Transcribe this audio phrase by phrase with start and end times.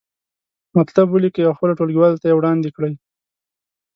[0.77, 2.93] مطلب ولیکئ او خپلو ټولګیوالو ته یې وړاندې کړئ.